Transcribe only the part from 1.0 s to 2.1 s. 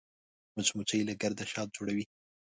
له ګرده شات جوړوي